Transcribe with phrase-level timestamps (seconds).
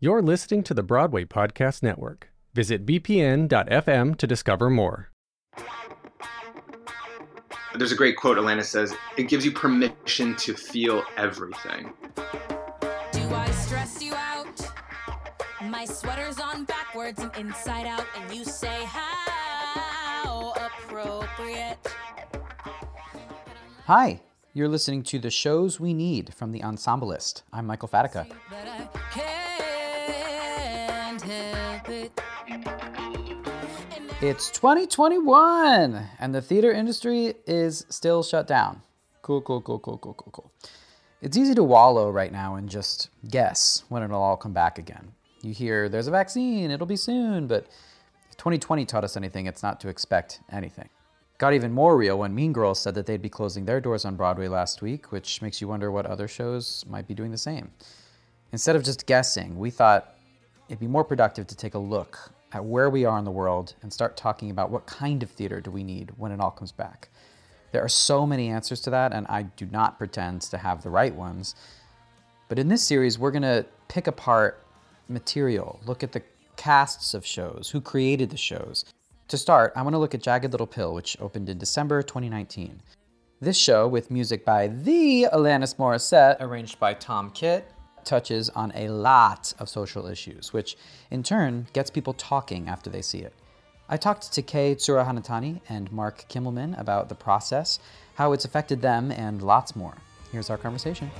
[0.00, 2.30] You're listening to the Broadway Podcast Network.
[2.54, 5.10] Visit bpn.fm to discover more.
[7.74, 11.92] There's a great quote Alanis says, it gives you permission to feel everything.
[12.14, 14.70] Do I stress you out?
[15.64, 21.92] My sweater's on backwards and inside out, and you say, How appropriate.
[23.86, 24.20] Hi,
[24.54, 27.42] you're listening to the shows we need from the Ensemblist.
[27.52, 28.28] I'm Michael Fatica.
[34.20, 38.82] It's 2021, and the theater industry is still shut down.
[39.22, 40.52] Cool, cool, cool, cool, cool, cool, cool.
[41.22, 45.12] It's easy to wallow right now and just guess when it'll all come back again.
[45.42, 47.68] You hear there's a vaccine, it'll be soon, but
[48.28, 50.88] if 2020 taught us anything, it's not to expect anything.
[51.38, 54.16] Got even more real when Mean Girls said that they'd be closing their doors on
[54.16, 57.70] Broadway last week, which makes you wonder what other shows might be doing the same.
[58.50, 60.16] Instead of just guessing, we thought
[60.68, 63.74] it'd be more productive to take a look at where we are in the world
[63.82, 66.72] and start talking about what kind of theater do we need when it all comes
[66.72, 67.08] back.
[67.72, 70.90] There are so many answers to that, and I do not pretend to have the
[70.90, 71.54] right ones.
[72.48, 74.64] But in this series, we're going to pick apart
[75.08, 76.22] material, look at the
[76.56, 78.84] casts of shows, who created the shows.
[79.28, 82.80] To start, I want to look at Jagged Little Pill, which opened in December 2019.
[83.40, 87.70] This show, with music by the Alanis Morissette, arranged by Tom Kitt,
[88.08, 90.76] touches on a lot of social issues, which
[91.10, 93.34] in turn gets people talking after they see it.
[93.88, 97.78] I talked to Kei Tsuruharatani and Marc Kimelman about the process,
[98.14, 99.96] how it's affected them, and lots more.
[100.32, 101.10] Here's our conversation.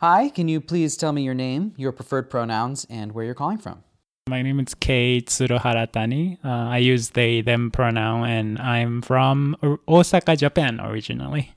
[0.00, 3.58] Hi, can you please tell me your name, your preferred pronouns, and where you're calling
[3.58, 3.82] from?
[4.28, 6.38] My name is Kei Tsuruharatani.
[6.44, 9.56] Uh, I use they, them pronoun, and I'm from
[9.88, 11.52] Osaka, Japan originally.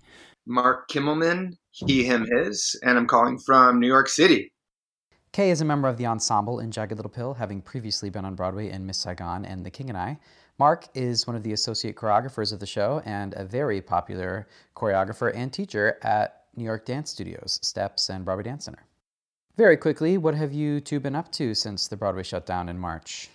[0.48, 4.52] Marc Kimelman, he, him, his, and I'm calling from New York City.
[5.34, 8.34] Kei is a member of the ensemble in Jagged Little Pill, having previously been on
[8.34, 10.18] Broadway in Miss Saigon and The King and I.
[10.58, 15.32] Marc is one of the associate choreographers of the show and a very popular choreographer
[15.36, 18.86] and teacher at New York Dance Studios, Steps, and Broadway Dance Center.
[19.58, 23.30] Very quickly, what have you two been up to since the Broadway shutdown in March?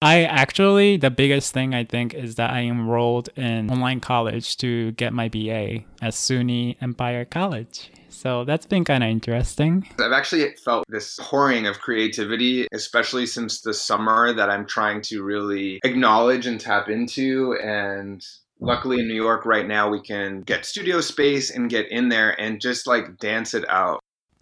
[0.00, 4.90] I actually, the biggest thing I think is that I enrolled in online college to
[4.92, 7.92] get my BA at SUNY Empire College.
[8.08, 9.88] So that's been kind of interesting.
[10.00, 15.22] I've actually felt this pouring of creativity, especially since the summer, that I'm trying to
[15.22, 17.56] really acknowledge and tap into.
[17.62, 18.24] And
[18.62, 22.40] luckily in New York right now, we can get studio space and get in there
[22.40, 24.00] and just like dance it out.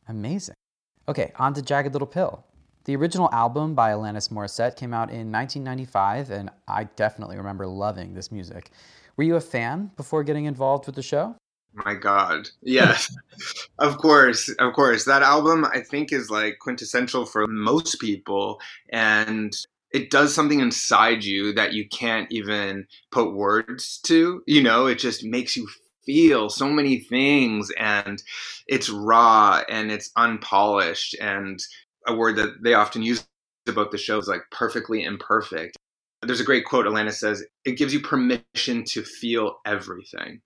[0.09, 0.55] Amazing.
[1.09, 2.45] Okay, on to Jagged Little Pill.
[2.85, 8.15] The original album by Alanis Morissette came out in 1995, and I definitely remember loving
[8.15, 8.71] this music.
[9.17, 11.37] Were you a fan before getting involved with the show?
[11.73, 12.49] My God.
[12.63, 13.15] Yes.
[13.79, 14.49] of course.
[14.59, 15.05] Of course.
[15.05, 18.61] That album, I think, is like quintessential for most people.
[18.89, 19.55] And
[19.93, 24.43] it does something inside you that you can't even put words to.
[24.47, 25.69] You know, it just makes you
[26.05, 27.71] feel so many things.
[27.79, 28.23] And
[28.67, 31.17] it's raw and it's unpolished.
[31.21, 31.63] And
[32.07, 33.27] a word that they often use
[33.67, 35.77] about the show is like perfectly imperfect.
[36.23, 40.41] There's a great quote Alanis says, it gives you permission to feel everything.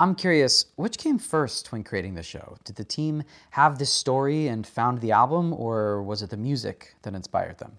[0.00, 2.56] I'm curious, which came first when creating the show?
[2.64, 6.96] Did the team have this story and found the album, or was it the music
[7.02, 7.78] that inspired them?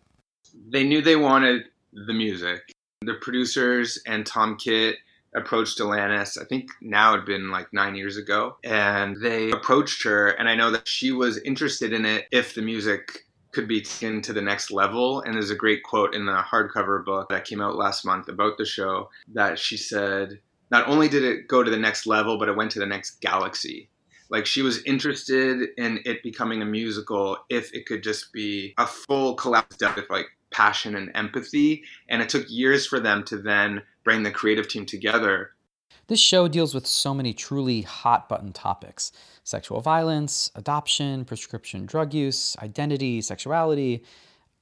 [0.69, 1.63] They knew they wanted
[1.93, 2.71] the music.
[3.01, 4.97] The producers and Tom Kitt
[5.35, 10.29] approached Alanis, I think now it'd been like nine years ago, and they approached her.
[10.29, 14.21] And I know that she was interested in it if the music could be taken
[14.21, 15.21] to the next level.
[15.21, 18.57] And there's a great quote in the hardcover book that came out last month about
[18.57, 20.39] the show that she said,
[20.71, 23.21] not only did it go to the next level, but it went to the next
[23.21, 23.89] galaxy.
[24.29, 28.87] Like she was interested in it becoming a musical if it could just be a
[28.87, 31.83] full collapse of like passion and empathy.
[32.07, 35.51] And it took years for them to then bring the creative team together.
[36.07, 39.11] This show deals with so many truly hot button topics
[39.45, 44.03] sexual violence, adoption, prescription drug use, identity, sexuality.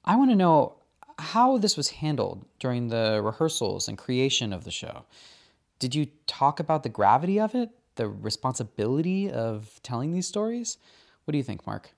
[0.04, 0.76] I want to know
[1.20, 5.06] how this was handled during the rehearsals and creation of the show.
[5.78, 10.78] Did you talk about the gravity of it, the responsibility of telling these stories?
[11.26, 11.94] What do you think, Marc?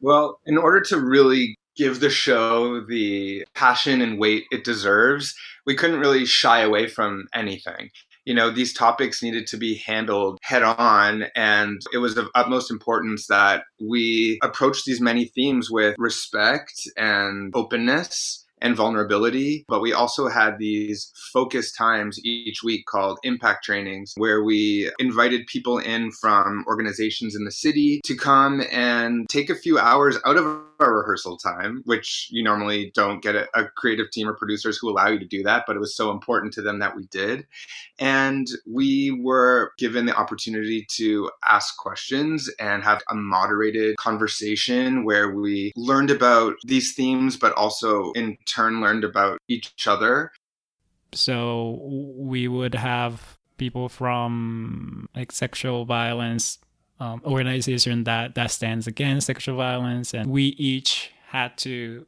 [0.00, 5.34] Well, in order to really give the show the passion and weight it deserves,
[5.66, 7.90] we couldn't really shy away from anything.
[8.26, 11.24] you know, these topics needed to be handled head on.
[11.34, 17.50] And it was of utmost importance that we approach these many themes with respect and
[17.56, 19.64] openness and vulnerability.
[19.68, 25.46] But we also had these focus times each week called impact trainings, where we invited
[25.46, 30.36] people in from organizations in the city to come and take a few hours out
[30.36, 30.44] of
[30.80, 34.90] our rehearsal time, which you normally don't get a, a, creative team or producers who
[34.90, 37.46] allow you to do that, but it was so important to them that we did.
[37.98, 45.30] And we were given the opportunity to ask questions and have a moderated conversation where
[45.30, 50.32] we learned about these themes, but also in turn learned about each other.
[51.12, 51.80] So
[52.16, 56.58] we would have people from like sexual violence
[57.00, 62.06] um, organization that that stands against sexual violence, and we each had to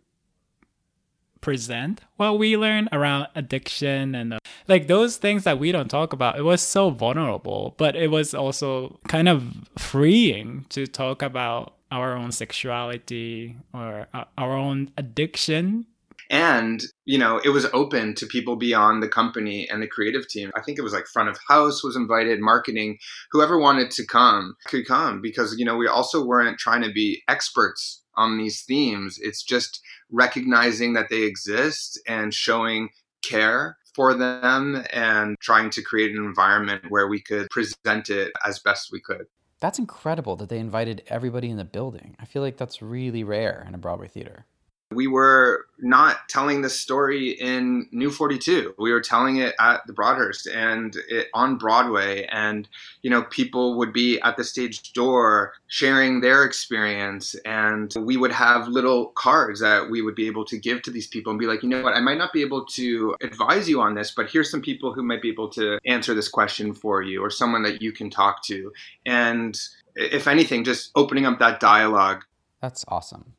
[1.40, 6.12] present what we learned around addiction and uh, like those things that we don't talk
[6.12, 6.38] about.
[6.38, 12.14] It was so vulnerable, but it was also kind of freeing to talk about our
[12.14, 15.86] own sexuality or uh, our own addiction
[16.30, 20.50] and you know it was open to people beyond the company and the creative team.
[20.54, 22.98] I think it was like front of house was invited marketing
[23.30, 27.22] whoever wanted to come could come because you know we also weren't trying to be
[27.28, 29.18] experts on these themes.
[29.20, 29.80] It's just
[30.10, 32.90] recognizing that they exist and showing
[33.22, 38.58] care for them and trying to create an environment where we could present it as
[38.58, 39.26] best we could.
[39.60, 42.16] That's incredible that they invited everybody in the building.
[42.18, 44.46] I feel like that's really rare in a broadway theater
[44.94, 48.74] we were not telling the story in New 42.
[48.78, 52.24] We were telling it at the Broadhurst and it, on Broadway.
[52.30, 52.68] And,
[53.02, 57.34] you know, people would be at the stage door sharing their experience.
[57.44, 61.06] And we would have little cards that we would be able to give to these
[61.06, 63.80] people and be like, you know what, I might not be able to advise you
[63.80, 67.02] on this, but here's some people who might be able to answer this question for
[67.02, 68.72] you or someone that you can talk to.
[69.04, 69.58] And
[69.96, 72.24] if anything, just opening up that dialogue.
[72.60, 73.34] That's awesome.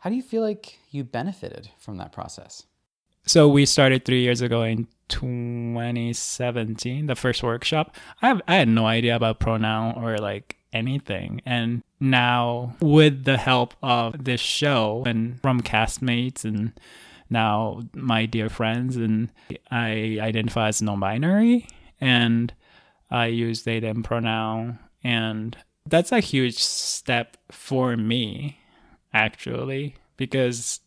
[0.00, 2.64] How do you feel like you benefited from that process?
[3.26, 7.94] So we started three years ago in 2017, the first workshop.
[8.22, 13.36] I have I had no idea about pronoun or like anything, and now with the
[13.36, 16.72] help of this show and from castmates and
[17.28, 19.28] now my dear friends, and
[19.70, 21.68] I identify as non-binary,
[22.00, 22.54] and
[23.10, 28.60] I use they them pronoun, and that's a huge step for me
[29.12, 30.80] actually, because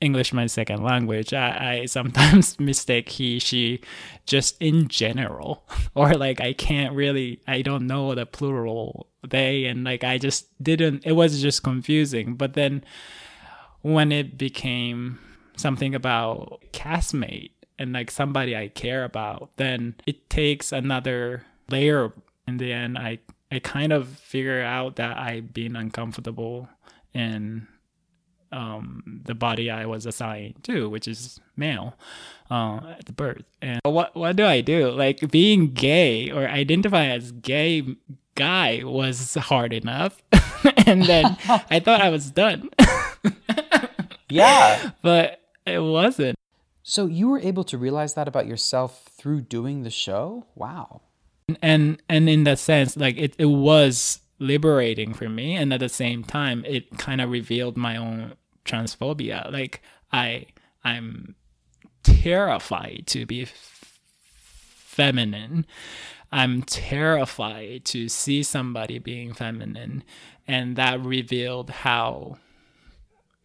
[0.00, 3.80] English my second language, I, I sometimes mistake he, she
[4.26, 5.64] just in general.
[5.94, 10.46] Or like I can't really I don't know the plural they and like I just
[10.62, 12.34] didn't it was just confusing.
[12.34, 12.84] But then
[13.80, 15.18] when it became
[15.56, 22.12] something about castmate and like somebody I care about, then it takes another layer
[22.46, 23.20] in the end I
[23.50, 26.68] I kind of figure out that I've been uncomfortable
[27.16, 27.66] in
[28.52, 31.94] um, the body I was assigned to, which is male,
[32.50, 33.44] uh, at the birth.
[33.62, 34.90] And what what do I do?
[34.90, 37.96] Like being gay or identify as gay
[38.34, 40.22] guy was hard enough,
[40.86, 42.68] and then I thought I was done.
[44.28, 46.36] yeah, but it wasn't.
[46.82, 50.46] So you were able to realize that about yourself through doing the show.
[50.54, 51.00] Wow.
[51.62, 55.88] And and in that sense, like it, it was liberating for me and at the
[55.88, 59.50] same time it kind of revealed my own transphobia.
[59.50, 60.46] Like i
[60.84, 61.34] i'm
[62.02, 63.46] terrified to be
[64.76, 65.66] feminine.
[66.32, 70.04] I'm terrified to see somebody being feminine
[70.46, 72.38] and that revealed how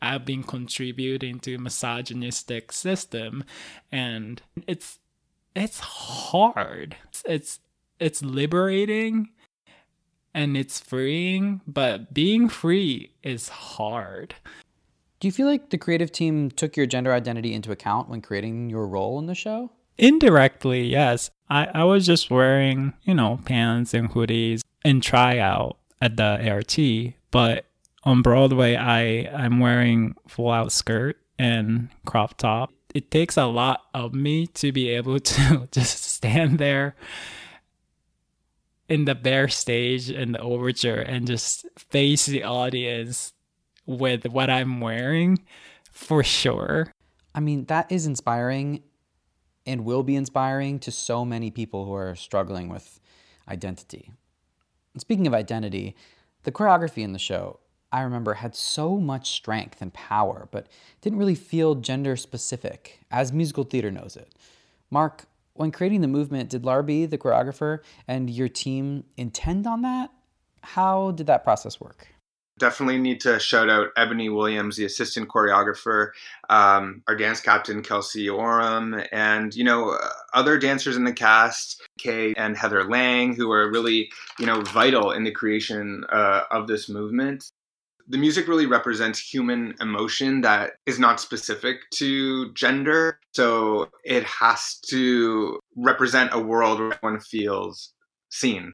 [0.01, 3.43] i've been contributing to misogynistic system
[3.91, 4.99] and it's
[5.55, 6.95] it's hard.
[7.25, 7.59] It's
[7.99, 9.29] it's liberating
[10.33, 14.35] and it's freeing, but being free is hard.
[15.19, 18.69] Do you feel like the creative team took your gender identity into account when creating
[18.69, 19.71] your role in the show?
[19.97, 21.29] Indirectly, yes.
[21.49, 26.77] I, I was just wearing, you know, pants and hoodies and tryout at the ART,
[27.29, 27.65] but
[28.03, 32.73] on Broadway I I'm wearing full out skirt and crop top.
[32.95, 36.95] It takes a lot of me to be able to just stand there
[38.91, 43.31] in the bare stage in the overture and just face the audience
[43.85, 45.39] with what I'm wearing
[45.89, 46.91] for sure.
[47.33, 48.83] I mean, that is inspiring
[49.65, 52.99] and will be inspiring to so many people who are struggling with
[53.47, 54.11] identity.
[54.93, 55.95] And speaking of identity,
[56.43, 57.61] the choreography in the show,
[57.93, 60.67] I remember, had so much strength and power, but
[60.99, 64.35] didn't really feel gender specific, as musical theater knows it.
[64.89, 70.09] Marc, When creating the movement, did Larbi, the choreographer, and your team intend on that?
[70.63, 72.07] How did that process work?
[72.61, 76.11] definitely need to shout out Ebony Williams, the assistant choreographer,
[76.47, 79.97] um, our dance captain Kelsey Oram, and you know
[80.33, 85.11] other dancers in the cast, Kei and Heather Lang, who are really you know vital
[85.11, 87.51] in the creation uh, of this movement.
[88.07, 94.79] The music really represents human emotion that is not specific to gender, so it has
[94.89, 97.93] to represent a world where one feels
[98.29, 98.73] seen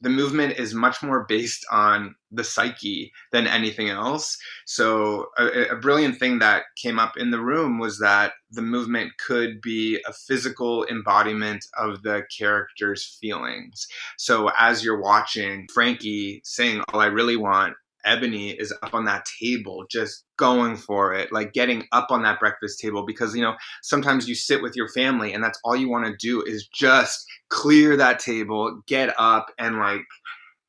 [0.00, 4.38] the movement is much more based on the psyche than anything else.
[4.66, 9.12] So, a, a, brilliant thing that came up in the room was that the movement
[9.18, 13.86] could be a physical embodiment of the character's feelings.
[14.16, 19.26] So, as you're watching Frankie sing All I Really Want, Ebony is up on that
[19.40, 23.54] table, just going for it, like getting up on that breakfast table because, you know,
[23.82, 27.24] sometimes you sit with your family and that's all you want to do is just
[27.48, 30.02] clear that table, get up and like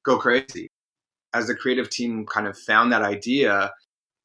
[0.04, 0.68] go crazy.
[1.34, 3.72] As the creative team kind of found that idea,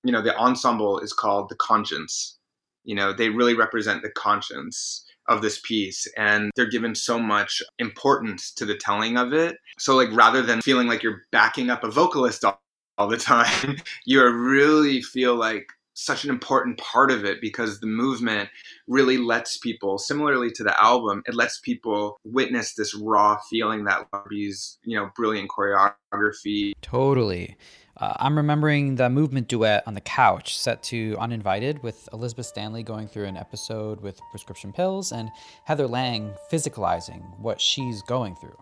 [0.02, 2.38] you know, the ensemble is called the conscience.
[2.84, 7.62] You know, they really represent the conscience of this piece and they're given so much
[7.78, 9.56] importance to the telling of it.
[9.78, 12.60] So like rather than feeling like you're backing up a vocalist all,
[12.98, 17.86] all the time, you really feel like such an important part of it because the
[17.86, 18.50] movement
[18.86, 24.06] really lets people similarly to the album it lets people witness this raw feeling that
[24.12, 27.56] Larbi's you know brilliant choreography totally
[27.98, 32.82] uh, I'm remembering the movement duet on the couch set to Uninvited with Elizabeth Stanley
[32.82, 35.30] going through an episode with prescription pills and
[35.64, 38.58] Heather Lang physicalizing what she's going through.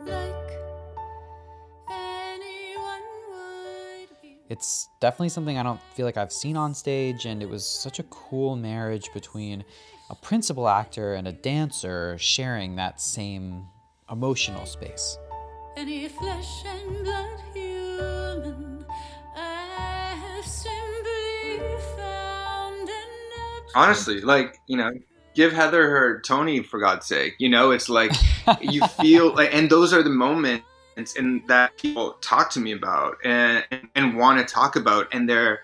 [0.00, 0.63] Like
[4.54, 7.98] It's definitely something I don't feel like I've seen on stage, and it was such
[7.98, 9.64] a cool marriage between
[10.10, 13.66] a principal actor and a dancer sharing that same
[14.08, 15.18] emotional space.
[15.76, 18.86] Any flesh and blood human,
[23.74, 24.92] Honestly, like, you know,
[25.34, 27.34] give Heather her Tony for God's sake.
[27.40, 28.12] You know, it's like
[28.60, 30.64] you feel like, and those are the moments
[30.96, 35.60] and that people talk to me about and and want to talk about and they're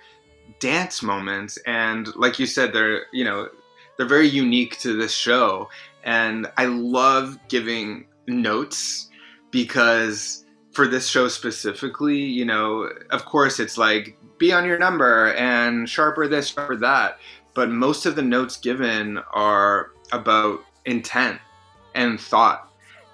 [0.59, 1.59] dance moments.
[1.67, 3.49] And like you said they're you know
[3.97, 5.69] they're very unique to this show.
[6.05, 9.11] And I love giving notes
[9.51, 15.35] because for this show specifically, you know, of course it's like be on your number
[15.35, 17.19] and sharper this, sharper that,
[17.53, 21.39] but most of the notes given are about intent
[21.95, 22.70] and thought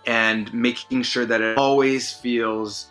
[0.07, 2.89] and making sure that it always feels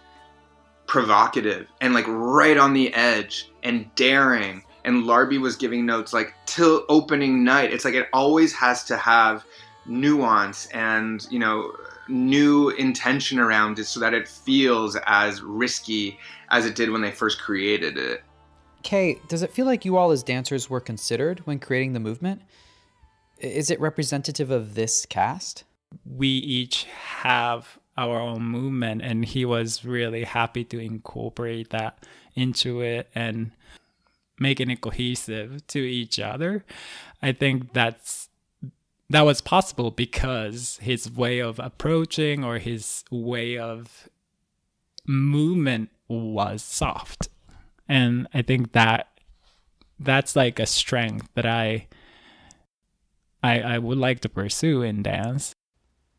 [0.87, 4.63] provocative and like right on the edge and daring.
[4.83, 7.73] And Larbi was giving notes like till opening night.
[7.73, 9.43] It's like it always has to have
[9.87, 11.73] nuance and, you know,
[12.07, 16.19] new intention around it so that it feels as risky
[16.49, 18.23] as it did when they first created it.
[18.83, 22.43] Kei, does it feel like you all as dancers were considered when creating the movement?
[23.39, 25.63] Is it representative of this cast?
[26.03, 32.81] We each have our own movement and he was really happy to incorporate that into
[32.81, 33.51] it and
[34.39, 36.65] making it cohesive to each other.
[37.21, 38.29] I think that's
[39.09, 44.09] that was possible because his way of approaching or his way of
[45.05, 47.29] movement was soft.
[47.87, 49.15] And i think that
[49.99, 51.87] that's like a strength that i
[53.43, 55.55] i, I would like to pursue in dance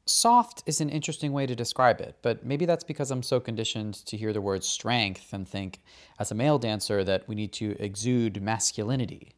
[0.08, 3.94] Soft is an interesting way to describe it, but maybe that's because I'm so conditioned
[4.06, 5.80] to hear the word strength and think,
[6.20, 9.34] as a male dancer, that we need to exude masculinity.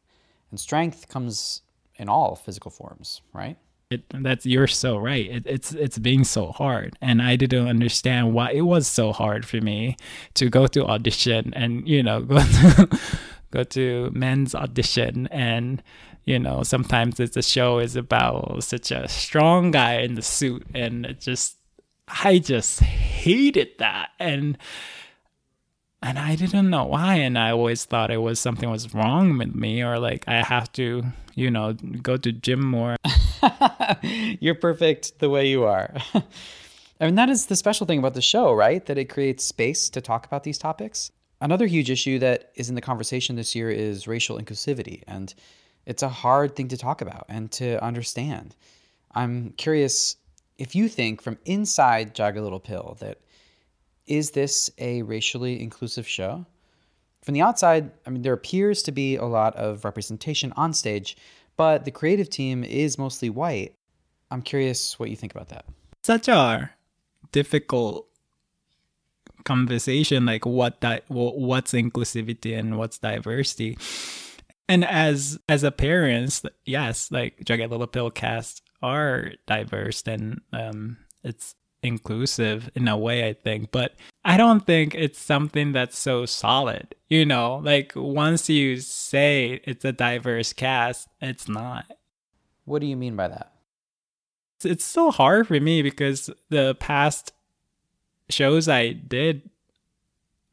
[0.50, 1.62] And strength comes
[1.96, 3.56] in all physical forms, right?
[3.90, 5.26] It, that's you're so right.
[5.30, 9.46] It, it's it's being so hard, and I didn't understand why it was so hard
[9.46, 9.96] for me
[10.34, 12.98] to go to audition and you know go to
[13.50, 15.82] go to men's audition and
[16.28, 21.16] you know, sometimes a show is about such a strong guy in the suit, and
[21.18, 21.56] just
[22.06, 24.58] I just hated that, and
[26.02, 29.54] and I didn't know why, and I always thought it was something was wrong with
[29.54, 31.02] me, or like I have to,
[31.34, 32.96] you know, go to gym more.
[34.02, 35.94] You're perfect the way you are.
[37.00, 38.84] I mean, that is the special thing about the show, right?
[38.84, 41.10] That it creates space to talk about these topics.
[41.40, 45.04] Another huge issue that is in the conversation this year is racial inclusivity.
[45.06, 45.32] And
[45.88, 48.54] it's a hard thing to talk about and to understand.
[49.14, 50.16] I'm curious
[50.58, 53.18] if you think from inside Jagged Little Pill that
[54.06, 56.44] is this a racially inclusive show?
[57.22, 61.16] From the outside, I mean, there appears to be a lot of representation on stage,
[61.56, 63.74] but the creative team is mostly white.
[64.30, 65.64] I'm curious what you think about that.
[66.02, 66.70] Such a
[67.32, 68.06] difficult
[69.44, 73.78] conversation like what di- what's inclusivity and what's diversity
[74.68, 80.96] and as as a parent yes like jagged little pill cast are diverse and um
[81.24, 83.70] it's inclusive in a way i think.
[83.70, 83.94] But
[84.24, 87.56] i don't think it's something that's so solid you know?
[87.64, 91.86] Like once you say it's a diverse cast it's not.
[92.64, 93.52] What do you mean by that?
[94.56, 97.32] It's, it's so hard for me because the past
[98.30, 99.48] shows i did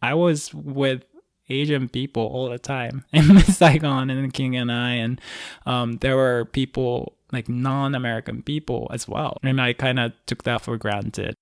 [0.01, 1.03] i was with
[1.49, 5.21] Asian people all the time in Saigon and King and I, and
[5.65, 10.61] um, there were people like non-American people as well, and I kind of took that
[10.61, 11.35] for granted.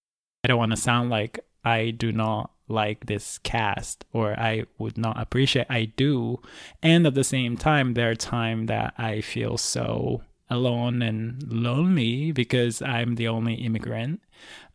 [0.43, 4.97] I don't want to sound like I do not like this cast or I would
[4.97, 5.67] not appreciate.
[5.69, 6.41] I do,
[6.81, 12.31] and at the same time, there are times that I feel so alone and lonely
[12.31, 14.21] because I'm the only immigrant.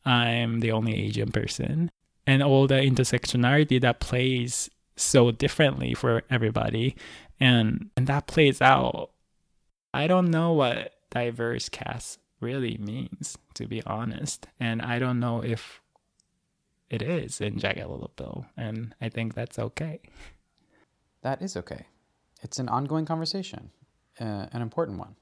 [0.05, 1.91] I'm the only Asian person.
[2.27, 4.69] And all the intersectionality that plays
[5.01, 6.97] so differently for everybody.
[7.41, 9.11] And and that plays out.
[9.95, 14.47] I don't know what diverse cast really means to be honest.
[14.61, 15.81] And i don't know if
[16.91, 20.01] it is in jagged little pill and i think that's okay.
[21.23, 21.87] That is okay.
[22.43, 23.71] It's an ongoing conversation
[24.21, 25.17] uh, an important one.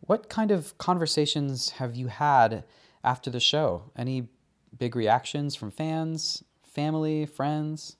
[0.00, 2.64] What kind of conversations have you had
[3.02, 3.90] after the show?
[3.96, 4.28] Any
[4.76, 7.96] big reactions from fans family friends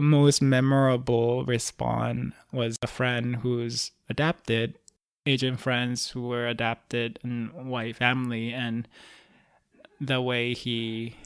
[0.00, 4.78] most memorable response was a friend who's adapted,
[5.26, 8.88] Asian friends who were adapted in white family, and
[10.00, 11.16] the way he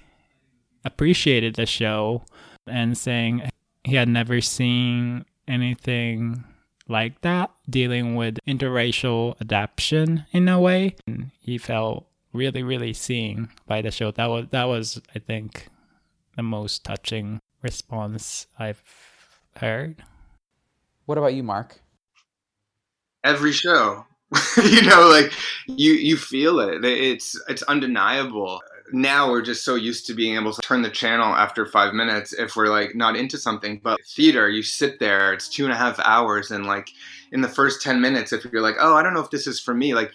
[0.85, 2.25] appreciated the show
[2.67, 3.49] and saying
[3.85, 6.45] he had never seen anything
[6.89, 10.95] like that, dealing with interracial adaptation in a way.
[11.07, 14.11] And he felt really, really seen by the show.
[14.11, 15.69] That was that was, I think,
[16.37, 18.81] the most touching response I've
[19.57, 19.97] heard.
[21.07, 21.81] What about you, Marc?
[23.25, 24.07] Every show.
[24.63, 25.33] you know, like
[25.67, 26.85] you you feel it.
[26.85, 28.61] It's it's undeniable.
[28.93, 32.33] Now we're just so used to being able to turn the channel after five minutes
[32.33, 33.81] if we're like not into something.
[33.83, 36.89] But theater, you sit there, it's two and a half hours, and like
[37.33, 39.59] in the first ten minutes, if you're like, oh, I don't know if this is
[39.61, 40.13] for me, like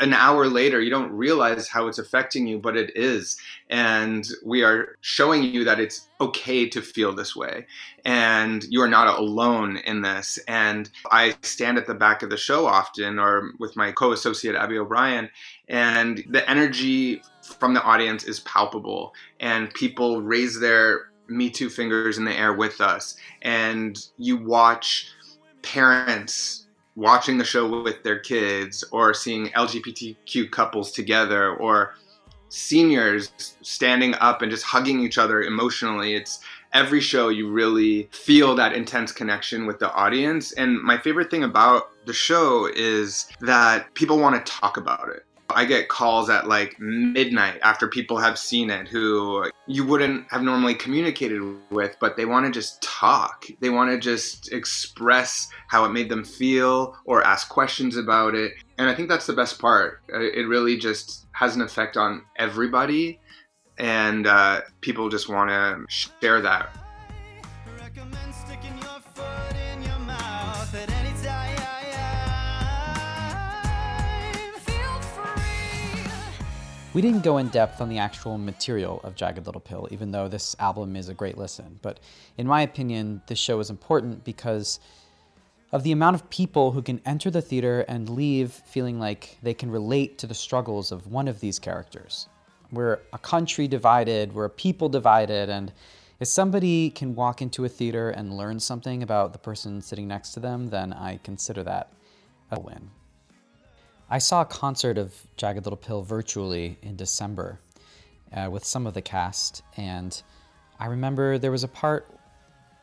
[0.00, 3.36] an hour later, you don't realize how it's affecting you, but it is.
[3.70, 7.66] And we are showing you that it's okay to feel this way.
[8.04, 10.38] And you are not alone in this.
[10.48, 14.56] And I stand at the back of the show often, or with my co associate,
[14.56, 15.30] Abby O'Brien,
[15.68, 17.22] and the energy
[17.58, 19.14] from the audience is palpable.
[19.40, 23.16] And people raise their Me Too fingers in the air with us.
[23.42, 25.10] And you watch
[25.62, 26.63] parents
[26.96, 31.94] watching the show with their kids or seeing LGBTQ couples together or
[32.48, 36.14] seniors standing up and just hugging each other emotionally.
[36.14, 36.40] It's
[36.72, 40.52] every show you really feel that intense connection with the audience.
[40.52, 45.23] And my favorite thing about the show is that people want to talk about it.
[45.54, 50.42] I get calls at like midnight after people have seen it who you wouldn't have
[50.42, 51.40] normally communicated
[51.70, 53.46] with, but they want to just talk.
[53.60, 58.52] They want to just express how it made them feel or ask questions about it.
[58.78, 60.02] And I think that's the best part.
[60.12, 63.20] Uh, it really just has an effect on everybody,
[63.78, 66.76] and uh, people just want to share that
[76.94, 80.28] We didn't go in depth on the actual material of Jagged Little Pill, even though
[80.28, 81.80] this album is a great listen.
[81.82, 81.98] But
[82.38, 84.78] in my opinion, this show is important because
[85.72, 89.54] of the amount of people who can enter the theater and leave feeling like they
[89.54, 92.28] can relate to the struggles of one of these characters.
[92.70, 95.72] We're a country divided, we're a people divided, and
[96.20, 100.30] if somebody can walk into a theater and learn something about the person sitting next
[100.34, 101.92] to them, then I consider that
[102.52, 102.90] a win.
[104.10, 107.58] I saw a concert of Jagged Little Pill virtually in December
[108.32, 110.22] uh, with some of the cast, and
[110.78, 112.06] I remember there was a part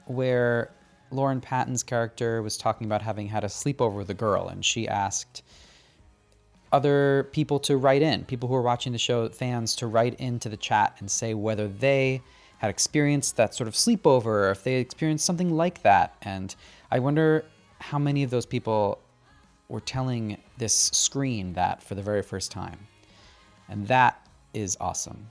[0.05, 0.71] where
[1.11, 4.87] Lauren Patton's character was talking about having had a sleepover with a girl, and she
[4.87, 5.43] asked
[6.71, 10.49] other people to write in, people who were watching the show, fans, to write into
[10.49, 12.21] the chat and say whether they
[12.59, 16.15] had experienced that sort of sleepover or if they experienced something like that.
[16.21, 16.55] And
[16.89, 17.43] I wonder
[17.79, 18.99] how many of those people
[19.71, 22.77] we're telling this screen that for the very first time.
[23.69, 25.25] And that is awesome.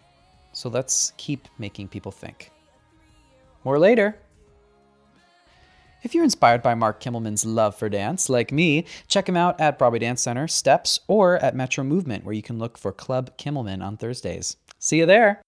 [0.52, 2.50] So let's keep making people think.
[3.64, 4.16] More later.
[6.02, 9.78] If you're inspired by Marc Kimelman's love for dance, like me, check him out at
[9.78, 13.84] Broadway Dance Center, Steps, or at Metro Movement, where you can look for Club Kimelman
[13.84, 14.56] on Thursdays.
[14.78, 15.42] See you there!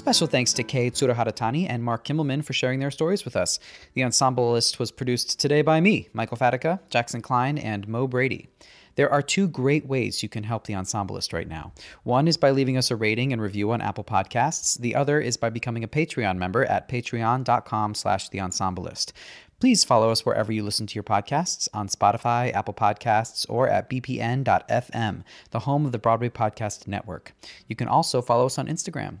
[0.00, 3.58] Special thanks to Kei Tsuruharatani and Marc Kimelman for sharing their stories with us.
[3.92, 8.48] The Ensemblist was produced today by me, Michael Fatica, Jackson Klein, and Mo Brady.
[8.94, 11.72] There are two great ways you can help the ensemblist right now.
[12.02, 14.78] One is by leaving us a rating and review on Apple Podcasts.
[14.78, 19.12] The other is by becoming a Patreon member at patreon.com slash the.
[19.60, 23.90] Please follow us wherever you listen to your podcasts on Spotify, Apple Podcasts, or at
[23.90, 27.34] bpn.fm, the home of the Broadway Podcast Network.
[27.68, 29.20] You can also follow us on Instagram.